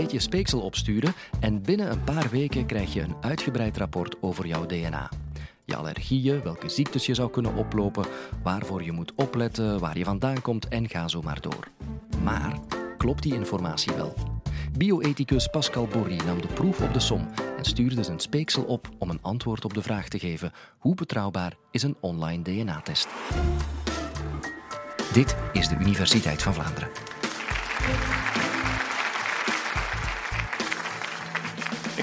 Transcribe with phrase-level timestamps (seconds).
[0.00, 4.66] beetje speeksel opsturen en binnen een paar weken krijg je een uitgebreid rapport over jouw
[4.66, 5.10] DNA.
[5.64, 8.04] Je allergieën, welke ziektes je zou kunnen oplopen,
[8.42, 11.68] waarvoor je moet opletten, waar je vandaan komt en ga zo maar door.
[12.22, 12.58] Maar
[12.98, 14.14] klopt die informatie wel?
[14.76, 19.10] Bioethicus Pascal Bourri nam de proef op de som en stuurde zijn speeksel op om
[19.10, 23.08] een antwoord op de vraag te geven: hoe betrouwbaar is een online DNA-test?
[25.12, 26.88] Dit is de Universiteit van Vlaanderen.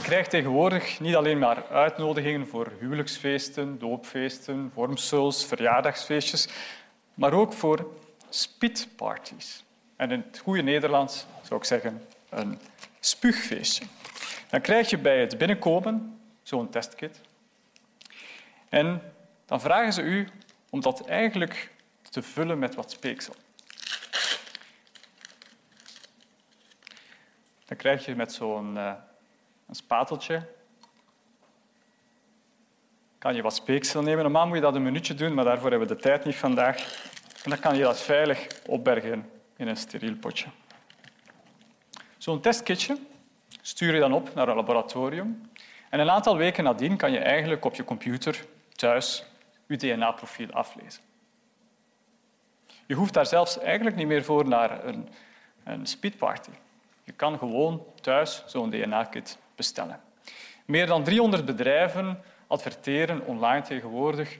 [0.06, 6.48] Ik krijg tegenwoordig niet alleen maar uitnodigingen voor huwelijksfeesten, doopfeesten, vormsels, verjaardagsfeestjes,
[7.14, 7.94] maar ook voor
[8.30, 9.64] speedparties.
[9.96, 12.60] En in het goede Nederlands zou ik zeggen een
[13.00, 13.86] spuugfeestje.
[14.50, 17.22] Dan krijg je bij het binnenkomen zo'n testkit.
[18.70, 19.14] En
[19.46, 20.28] dan vragen ze u
[20.70, 21.72] om dat eigenlijk
[22.10, 23.36] te vullen met wat speeksel.
[27.66, 28.92] Dan krijg je met zo'n uh,
[29.68, 30.48] een spateltje
[33.18, 34.24] kan je wat speeksel nemen.
[34.24, 36.78] Normaal moet je dat een minuutje doen, maar daarvoor hebben we de tijd niet vandaag.
[37.44, 40.48] En dan kan je dat veilig opbergen in een steriel potje.
[42.18, 42.98] Zo'n testkitje
[43.62, 45.52] stuur je dan op naar een laboratorium.
[45.90, 49.24] En een aantal weken nadien kan je eigenlijk op je computer thuis
[49.68, 51.04] je DNA-profiel aflezen.
[52.86, 55.10] Je hoeft daar zelfs eigenlijk niet meer voor naar een,
[55.64, 56.50] een speedparty.
[57.04, 60.02] Je kan gewoon thuis zo'n DNA-kit bestellen.
[60.66, 64.38] Meer dan 300 bedrijven adverteren online tegenwoordig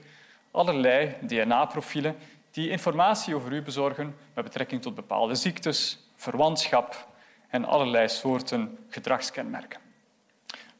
[0.50, 2.16] allerlei DNA-profielen
[2.50, 7.08] die informatie over u bezorgen met betrekking tot bepaalde ziektes, verwantschap
[7.48, 9.80] en allerlei soorten gedragskenmerken.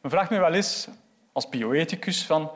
[0.01, 0.89] Men vraagt me wel eens
[1.33, 2.51] als bioethicus van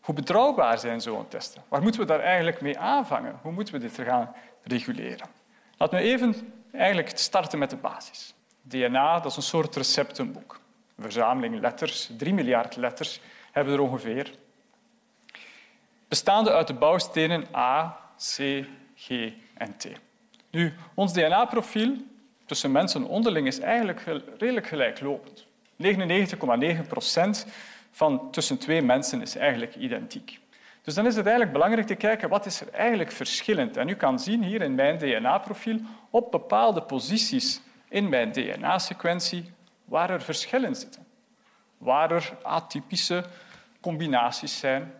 [0.00, 1.62] hoe betrouwbaar zijn zo'n testen?
[1.68, 3.38] Waar moeten we daar eigenlijk mee aanvangen?
[3.42, 5.28] Hoe moeten we dit gaan reguleren?
[5.76, 8.34] Laten we even eigenlijk starten met de basis.
[8.62, 10.60] DNA dat is een soort receptenboek.
[10.98, 13.20] Verzameling letters, drie miljard letters
[13.52, 14.32] hebben we er ongeveer.
[16.08, 18.64] Bestaande uit de bouwstenen A, C,
[18.96, 19.86] G en T.
[20.50, 21.96] Nu, ons DNA-profiel
[22.46, 24.04] tussen mensen onderling is eigenlijk
[24.38, 25.46] redelijk gelijklopend.
[25.82, 27.46] 99,9 procent
[27.90, 30.38] van tussen twee mensen is eigenlijk identiek.
[30.82, 33.76] Dus dan is het eigenlijk belangrijk te kijken wat is er eigenlijk verschillend.
[33.76, 35.78] En u kan zien hier in mijn DNA-profiel
[36.10, 39.52] op bepaalde posities in mijn DNA-sequentie
[39.84, 41.06] waar er verschillen zitten.
[41.78, 43.24] Waar er atypische
[43.80, 44.92] combinaties zijn.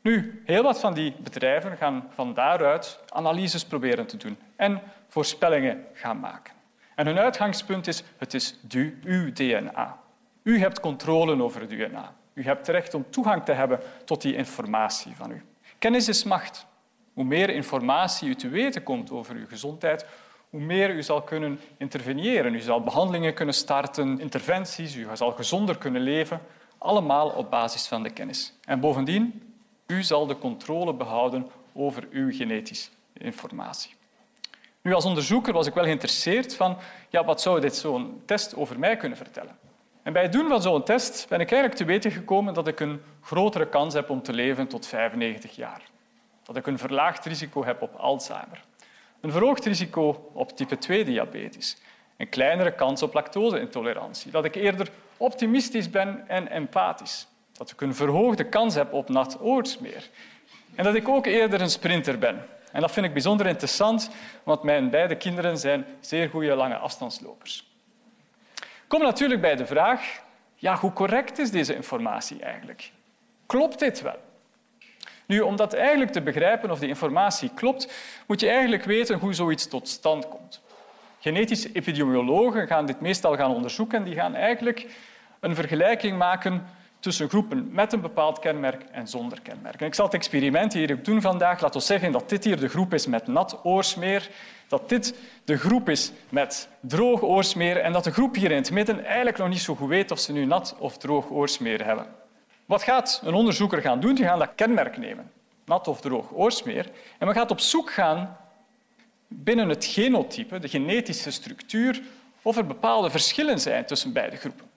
[0.00, 5.84] Nu, heel wat van die bedrijven gaan van daaruit analyses proberen te doen en voorspellingen
[5.92, 6.54] gaan maken.
[6.94, 9.98] En hun uitgangspunt is, het is du, uw DNA.
[10.42, 12.14] U hebt controle over het DNA.
[12.34, 15.42] U hebt recht om toegang te hebben tot die informatie van u.
[15.78, 16.66] Kennis is macht.
[17.12, 20.06] Hoe meer informatie u te weten komt over uw gezondheid,
[20.50, 22.54] hoe meer u zal kunnen interveneren.
[22.54, 26.40] U zal behandelingen kunnen starten, interventies, u zal gezonder kunnen leven,
[26.78, 28.52] allemaal op basis van de kennis.
[28.64, 29.52] En bovendien,
[29.86, 33.96] u zal de controle behouden over uw genetische informatie.
[34.82, 36.76] Nu, als onderzoeker was ik wel geïnteresseerd van
[37.08, 39.58] ja, wat zou dit zo'n test over mij kunnen vertellen.
[40.02, 42.80] En bij het doen van zo'n test ben ik eigenlijk te weten gekomen dat ik
[42.80, 45.82] een grotere kans heb om te leven tot 95 jaar.
[46.42, 48.64] Dat ik een verlaagd risico heb op Alzheimer.
[49.20, 51.76] Een verhoogd risico op type 2-diabetes.
[52.16, 54.30] Een kleinere kans op lactose-intolerantie.
[54.30, 57.26] Dat ik eerder optimistisch ben en empathisch.
[57.52, 60.08] Dat ik een verhoogde kans heb op nat oorsmeer.
[60.74, 62.46] En dat ik ook eerder een sprinter ben.
[62.72, 64.10] En dat vind ik bijzonder interessant,
[64.42, 67.66] want mijn beide kinderen zijn zeer goede lange afstandslopers.
[68.86, 70.22] Kom natuurlijk bij de vraag,
[70.54, 72.90] ja, hoe correct is deze informatie eigenlijk?
[73.46, 74.27] Klopt dit wel?
[75.28, 77.92] Nu, om dat eigenlijk te begrijpen of die informatie klopt,
[78.26, 80.60] moet je eigenlijk weten hoe zoiets tot stand komt.
[81.18, 84.86] Genetische epidemiologen gaan dit meestal gaan onderzoeken en die gaan eigenlijk
[85.40, 86.66] een vergelijking maken
[87.00, 89.80] tussen groepen met een bepaald kenmerk en zonder kenmerk.
[89.80, 91.60] ik zal het experiment hier doen vandaag.
[91.60, 94.30] Laten we zeggen dat dit hier de groep is met nat oorsmeer,
[94.68, 95.14] dat dit
[95.44, 99.38] de groep is met droog oorsmeer en dat de groep hier in het midden eigenlijk
[99.38, 102.06] nog niet zo goed weet of ze nu nat of droog oorsmeer hebben.
[102.68, 104.14] Wat gaat een onderzoeker gaan doen?
[104.14, 105.32] Die gaat dat kenmerk nemen,
[105.64, 108.36] nat of droog oorsmeer, en we gaat op zoek gaan
[109.28, 112.02] binnen het genotype, de genetische structuur,
[112.42, 114.68] of er bepaalde verschillen zijn tussen beide groepen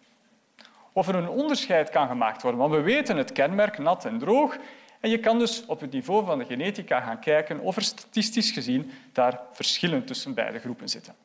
[0.94, 2.60] of er een onderscheid kan gemaakt worden.
[2.60, 4.58] Want we weten het kenmerk nat en droog.
[5.00, 8.52] En je kan dus op het niveau van de genetica gaan kijken of er statistisch
[8.52, 11.16] gezien daar verschillen tussen beide groepen zitten.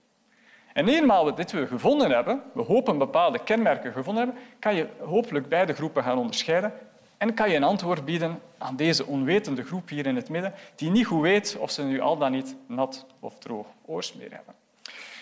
[0.77, 4.89] En eenmaal we dit we gevonden hebben, we hopen bepaalde kenmerken gevonden hebben, kan je
[4.99, 6.73] hopelijk beide groepen gaan onderscheiden
[7.19, 10.91] en kan je een antwoord bieden aan deze onwetende groep hier in het midden, die
[10.91, 14.55] niet goed weet of ze nu al dan niet nat of droog oorsmeer hebben.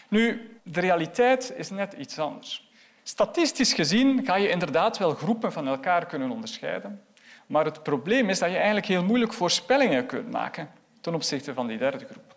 [0.08, 2.68] Nu, de realiteit is net iets anders.
[3.02, 7.02] Statistisch gezien ga je inderdaad wel groepen van elkaar kunnen onderscheiden.
[7.46, 11.66] Maar het probleem is dat je eigenlijk heel moeilijk voorspellingen kunt maken ten opzichte van
[11.66, 12.33] die derde groep.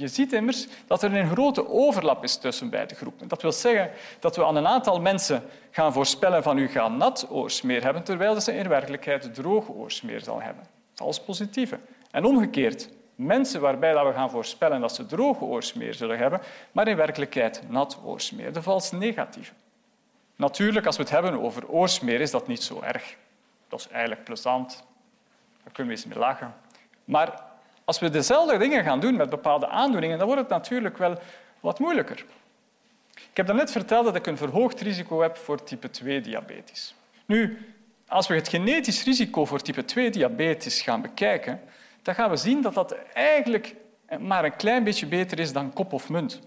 [0.00, 3.28] Je ziet immers dat er een grote overlap is tussen beide groepen.
[3.28, 7.26] Dat wil zeggen dat we aan een aantal mensen gaan voorspellen van u gaat nat
[7.30, 10.64] oorsmeer hebben, terwijl ze in werkelijkheid droog oorsmeer zal hebben.
[10.94, 11.78] Vals positieve.
[12.10, 16.40] En omgekeerd, mensen waarbij we gaan voorspellen dat ze droge oorsmeer zullen hebben,
[16.72, 18.52] maar in werkelijkheid nat oorsmeer.
[18.52, 19.52] De vals negatieve.
[20.36, 23.16] Natuurlijk, als we het hebben over oorsmeer, is dat niet zo erg.
[23.68, 24.84] Dat is eigenlijk plezant.
[25.62, 26.54] Daar kunnen we eens mee lachen.
[27.04, 27.48] Maar
[27.90, 31.18] als we dezelfde dingen gaan doen met bepaalde aandoeningen, dan wordt het natuurlijk wel
[31.60, 32.24] wat moeilijker.
[33.14, 36.94] Ik heb net verteld dat ik een verhoogd risico heb voor type 2-diabetes.
[37.26, 37.58] Nu,
[38.08, 41.60] als we het genetisch risico voor type 2-diabetes gaan bekijken,
[42.02, 43.74] dan gaan we zien dat dat eigenlijk
[44.18, 46.40] maar een klein beetje beter is dan kop of munt.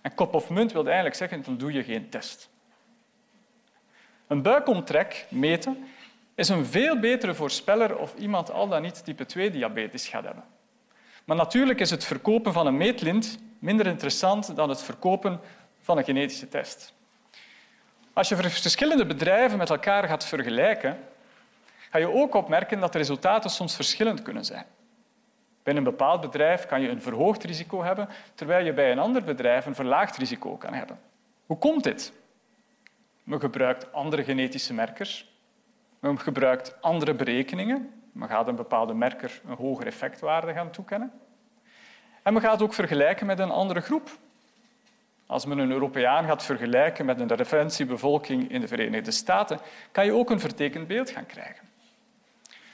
[0.00, 2.50] En kop of munt wil eigenlijk zeggen, dan doe je geen test.
[4.26, 5.84] Een buikomtrek meten
[6.34, 10.53] is een veel betere voorspeller of iemand al dan niet type 2-diabetes gaat hebben.
[11.24, 15.40] Maar natuurlijk is het verkopen van een meetlint minder interessant dan het verkopen
[15.80, 16.94] van een genetische test.
[18.12, 20.98] Als je verschillende bedrijven met elkaar gaat vergelijken,
[21.90, 24.66] ga je ook opmerken dat de resultaten soms verschillend kunnen zijn.
[25.62, 29.24] Bij een bepaald bedrijf kan je een verhoogd risico hebben, terwijl je bij een ander
[29.24, 31.00] bedrijf een verlaagd risico kan hebben.
[31.46, 32.12] Hoe komt dit?
[33.22, 35.32] Men gebruikt andere genetische merkers.
[36.00, 38.03] Men gebruikt andere berekeningen.
[38.14, 41.12] Men gaat een bepaalde merker een hogere effectwaarde gaan toekennen.
[42.22, 44.10] En men gaat ook vergelijken met een andere groep.
[45.26, 49.58] Als men een Europeaan gaat vergelijken met een referentiebevolking in de Verenigde Staten,
[49.92, 51.68] kan je ook een vertekend beeld gaan krijgen.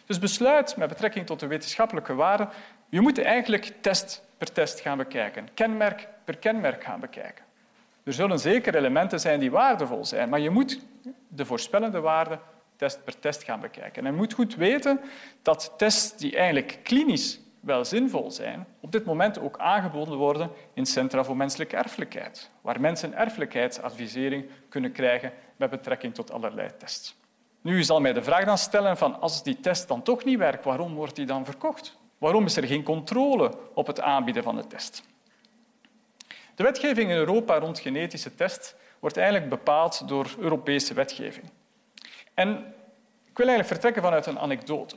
[0.06, 2.48] Dus besluit met betrekking tot de wetenschappelijke waarde,
[2.88, 7.44] je moet eigenlijk test per test gaan bekijken, kenmerk per kenmerk gaan bekijken.
[8.02, 10.81] Er zullen zeker elementen zijn die waardevol zijn, maar je moet
[11.28, 12.38] de voorspellende waarde
[12.81, 14.06] test per test gaan bekijken.
[14.06, 15.00] En je moet goed weten
[15.43, 20.87] dat tests die eigenlijk klinisch wel zinvol zijn, op dit moment ook aangeboden worden in
[20.87, 27.17] Centra voor Menselijke Erfelijkheid, waar mensen erfelijkheidsadvisering kunnen krijgen met betrekking tot allerlei tests.
[27.61, 30.65] Nu zal mij de vraag dan stellen van als die test dan toch niet werkt,
[30.65, 31.99] waarom wordt die dan verkocht?
[32.19, 35.03] Waarom is er geen controle op het aanbieden van de test?
[36.55, 41.50] De wetgeving in Europa rond genetische test wordt eigenlijk bepaald door Europese wetgeving.
[42.40, 42.50] En
[43.31, 44.96] ik wil eigenlijk vertrekken vanuit een anekdote.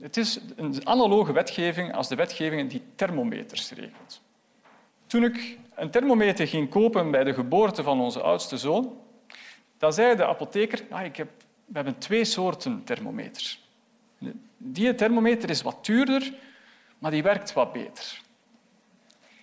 [0.00, 4.20] Het is een analoge wetgeving als de wetgeving die thermometers regelt.
[5.06, 8.96] Toen ik een thermometer ging kopen bij de geboorte van onze oudste zoon,
[9.78, 11.28] dan zei de apotheker, ah, ik heb,
[11.64, 13.68] we hebben twee soorten thermometers.
[14.56, 16.34] Die thermometer is wat duurder,
[16.98, 18.21] maar die werkt wat beter.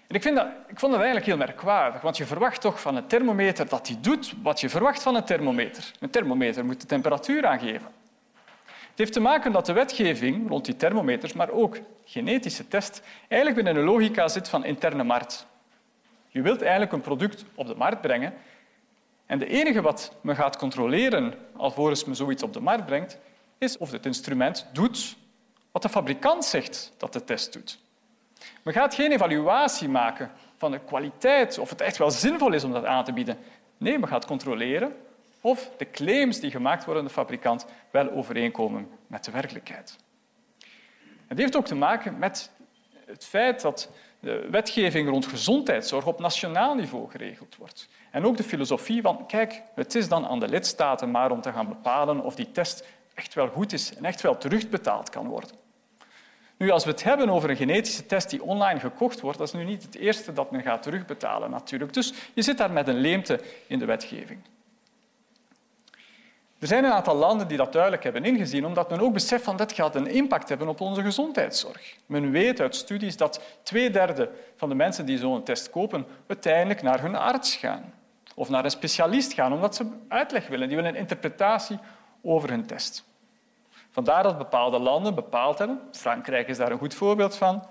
[0.10, 2.96] En ik, vind dat, ik vond dat eigenlijk heel merkwaardig, want je verwacht toch van
[2.96, 5.92] een thermometer dat die doet wat je verwacht van een thermometer.
[6.00, 7.88] Een thermometer moet de temperatuur aangeven.
[8.66, 13.64] Het heeft te maken dat de wetgeving rond die thermometers, maar ook genetische test, eigenlijk
[13.64, 15.46] binnen een logica zit van interne markt.
[16.28, 18.34] Je wilt eigenlijk een product op de markt brengen
[19.26, 23.18] en de enige wat men gaat controleren alvorens men zoiets op de markt brengt,
[23.58, 25.18] is of het instrument doet
[25.72, 27.80] wat de fabrikant zegt dat de test doet.
[28.64, 32.72] Men gaat geen evaluatie maken van de kwaliteit, of het echt wel zinvol is om
[32.72, 33.38] dat aan te bieden.
[33.78, 34.96] Nee, men gaat controleren
[35.42, 39.96] of de claims die gemaakt worden door de fabrikant wel overeenkomen met de werkelijkheid.
[41.28, 42.52] Het heeft ook te maken met
[43.06, 47.88] het feit dat de wetgeving rond gezondheidszorg op nationaal niveau geregeld wordt.
[48.12, 51.52] En ook de filosofie van, kijk, het is dan aan de lidstaten maar om te
[51.52, 55.50] gaan bepalen of die test echt wel goed is en echt wel terugbetaald kan worden.
[56.60, 59.54] Nu, als we het hebben over een genetische test die online gekocht wordt, dat is
[59.54, 61.94] nu niet het eerste dat men gaat terugbetalen natuurlijk.
[61.94, 64.40] Dus je zit daar met een leemte in de wetgeving.
[66.60, 69.58] Er zijn een aantal landen die dat duidelijk hebben ingezien, omdat men ook beseft dat
[69.58, 71.96] dit gaat een impact hebben op onze gezondheidszorg.
[72.06, 76.82] Men weet uit studies dat twee derde van de mensen die zo'n test kopen uiteindelijk
[76.82, 77.94] naar hun arts gaan
[78.36, 80.68] of naar een specialist gaan, omdat ze uitleg willen.
[80.68, 81.80] Die willen een interpretatie
[82.22, 83.04] over hun test.
[83.90, 87.68] Vandaar dat bepaalde landen bepaald hebben, Frankrijk is daar een goed voorbeeld van,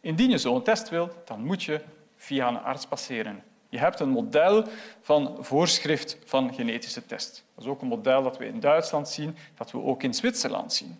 [0.00, 1.80] indien je zo'n test wilt, dan moet je
[2.16, 3.42] via een arts passeren.
[3.68, 4.64] Je hebt een model
[5.00, 7.44] van voorschrift van genetische test.
[7.54, 10.72] Dat is ook een model dat we in Duitsland zien, dat we ook in Zwitserland
[10.72, 10.98] zien.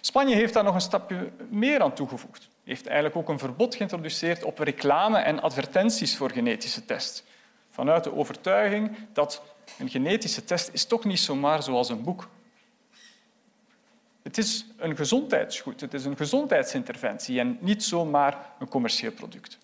[0.00, 2.48] Spanje heeft daar nog een stapje meer aan toegevoegd.
[2.64, 7.24] Heeft eigenlijk ook een verbod geïntroduceerd op reclame en advertenties voor genetische test.
[7.70, 9.42] Vanuit de overtuiging dat
[9.78, 12.28] een genetische test is toch niet zomaar zoals een boek
[14.28, 19.58] het is een gezondheidsgoed, het is een gezondheidsinterventie en niet zomaar een commercieel product.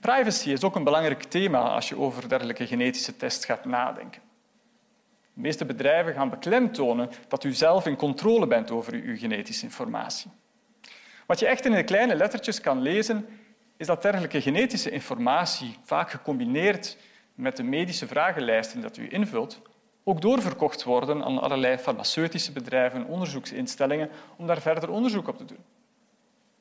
[0.00, 4.22] Privacy is ook een belangrijk thema als je over dergelijke genetische tests gaat nadenken.
[5.34, 10.30] De meeste bedrijven gaan beklemtonen dat u zelf in controle bent over uw genetische informatie.
[11.26, 13.26] Wat je echt in de kleine lettertjes kan lezen,
[13.76, 16.96] is dat dergelijke genetische informatie, vaak gecombineerd
[17.34, 19.60] met de medische vragenlijsten dat u invult,
[20.04, 25.64] ook doorverkocht worden aan allerlei farmaceutische bedrijven, onderzoeksinstellingen, om daar verder onderzoek op te doen.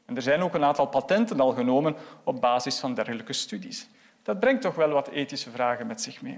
[0.06, 3.88] En er zijn ook een aantal patenten al genomen op basis van dergelijke studies.
[4.24, 6.38] Dat brengt toch wel wat ethische vragen met zich mee.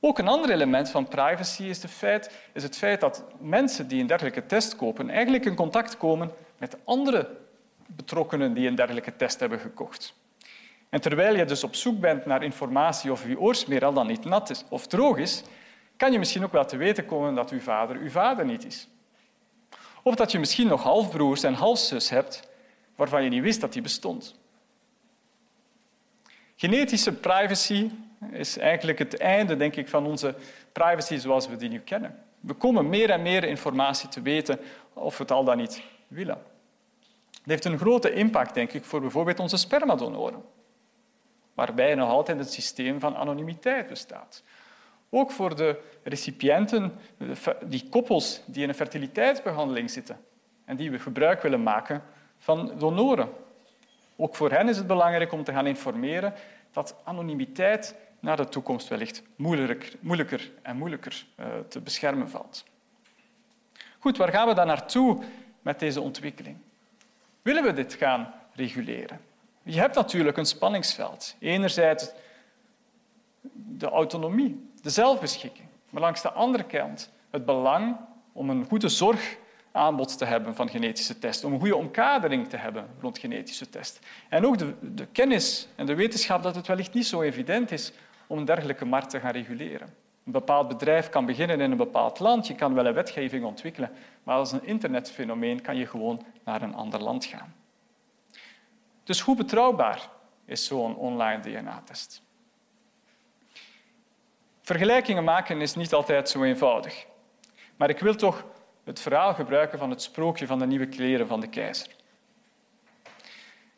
[0.00, 4.06] Ook een ander element van privacy is, feit, is het feit dat mensen die een
[4.06, 7.36] dergelijke test kopen eigenlijk in contact komen met andere
[7.86, 10.14] betrokkenen die een dergelijke test hebben gekocht.
[10.88, 14.24] En terwijl je dus op zoek bent naar informatie of je oorsmeer al dan niet
[14.24, 15.42] nat is of droog is,
[15.96, 18.88] kan je misschien ook wel te weten komen dat uw vader uw vader niet is.
[20.02, 22.48] Of dat je misschien nog halfbroers en halfzus hebt
[22.96, 24.38] waarvan je niet wist dat die bestond.
[26.56, 27.90] Genetische privacy
[28.30, 30.34] is eigenlijk het einde denk ik, van onze
[30.72, 32.24] privacy zoals we die nu kennen.
[32.40, 34.60] We komen meer en meer informatie te weten
[34.92, 36.38] of we het al dan niet willen.
[37.30, 40.44] Het heeft een grote impact denk ik, voor bijvoorbeeld onze spermadonoren,
[41.54, 44.42] waarbij nog altijd het systeem van anonimiteit bestaat.
[45.10, 46.98] Ook voor de recipiënten,
[47.64, 50.20] die koppels die in een fertiliteitsbehandeling zitten
[50.64, 52.02] en die we gebruik willen maken
[52.38, 53.28] van donoren.
[54.16, 56.34] Ook voor hen is het belangrijk om te gaan informeren
[56.72, 62.64] dat anonimiteit naar de toekomst wellicht moeilijker, moeilijker en moeilijker uh, te beschermen valt.
[63.98, 65.22] Goed, waar gaan we dan naartoe
[65.62, 66.56] met deze ontwikkeling?
[67.42, 69.20] Willen we dit gaan reguleren?
[69.62, 71.36] Je hebt natuurlijk een spanningsveld.
[71.38, 72.12] Enerzijds
[73.52, 75.68] de autonomie, de zelfbeschikking.
[75.90, 77.96] Maar langs de andere kant het belang
[78.32, 82.86] om een goede zorgaanbod te hebben van genetische testen, om een goede omkadering te hebben
[83.00, 84.02] rond genetische testen.
[84.28, 87.92] En ook de, de kennis en de wetenschap dat het wellicht niet zo evident is
[88.26, 89.88] om een dergelijke markt te gaan reguleren.
[90.24, 93.90] Een bepaald bedrijf kan beginnen in een bepaald land, je kan wel een wetgeving ontwikkelen,
[94.22, 97.54] maar als een internetfenomeen kan je gewoon naar een ander land gaan.
[99.04, 100.08] Dus hoe betrouwbaar
[100.44, 102.24] is zo'n online DNA-test?
[104.66, 107.06] Vergelijkingen maken is niet altijd zo eenvoudig.
[107.76, 108.44] Maar ik wil toch
[108.84, 111.88] het verhaal gebruiken van het sprookje van de nieuwe kleren van de keizer.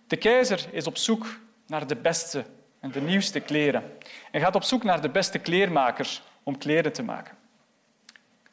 [0.06, 1.26] De keizer is op zoek
[1.66, 2.44] naar de beste
[2.80, 3.96] en de nieuwste kleren
[4.30, 7.36] en gaat op zoek naar de beste kleermakers om kleren te maken.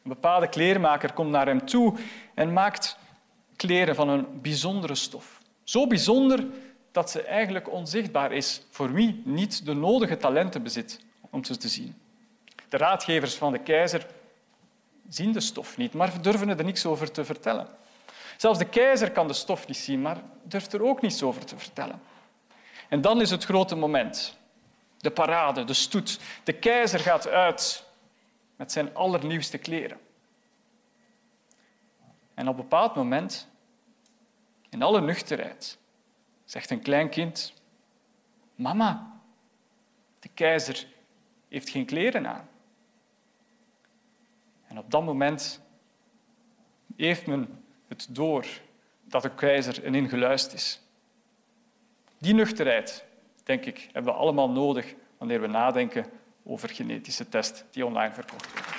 [0.04, 1.98] Een bepaalde kleermaker komt naar hem toe
[2.34, 2.98] en maakt
[3.56, 5.42] kleren van een bijzondere stof.
[5.64, 6.46] Zo bijzonder
[6.92, 11.00] dat ze eigenlijk onzichtbaar is voor wie niet de nodige talenten bezit
[11.30, 12.04] om ze te zien.
[12.76, 14.06] De raadgevers van de keizer
[15.10, 17.68] zien de stof niet, maar durven er niets over te vertellen.
[18.38, 21.58] Zelfs de keizer kan de stof niet zien, maar durft er ook niets over te
[21.58, 22.02] vertellen.
[22.90, 24.38] En dan is het grote moment.
[24.98, 26.20] De parade, de stoet.
[26.44, 27.86] De keizer gaat uit
[28.56, 30.00] met zijn allernieuwste kleren.
[32.34, 33.48] En op een bepaald moment,
[34.70, 35.78] in alle nuchterheid,
[36.46, 37.54] zegt een klein kind:
[38.56, 39.20] Mama,
[40.20, 40.88] de keizer
[41.48, 42.54] heeft geen kleren aan.
[44.76, 45.62] En op dat moment
[46.96, 48.46] heeft men het door
[49.04, 50.82] dat de keizer een ingeluist is.
[52.18, 53.06] Die nuchterheid,
[53.44, 56.06] denk ik, hebben we allemaal nodig wanneer we nadenken
[56.44, 58.75] over genetische tests die online verkocht worden.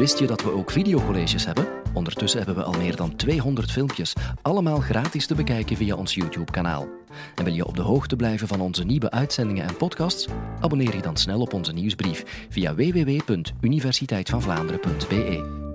[0.00, 1.68] Wist je dat we ook videocolleges hebben?
[1.92, 6.88] Ondertussen hebben we al meer dan 200 filmpjes, allemaal gratis te bekijken via ons YouTube-kanaal.
[7.34, 10.28] En wil je op de hoogte blijven van onze nieuwe uitzendingen en podcasts?
[10.60, 15.69] Abonneer je dan snel op onze nieuwsbrief via www.universiteitvanvlaanderen.be.